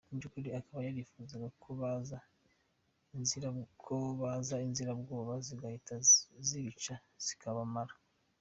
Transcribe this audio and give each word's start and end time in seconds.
Mu 0.09 0.17
by’ukuri 0.19 0.49
akaba 0.59 0.79
yarifuzaga 0.87 1.47
ko 3.85 3.95
baza 4.19 4.61
Inzirabwoba 4.65 5.33
zigahita 5.45 5.95
zibica 6.47 6.95
zikabamara. 7.25 7.93